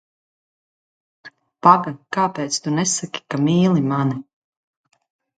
[1.67, 4.17] Paga, kāpēc tu nesaki, ka tu mīli mani?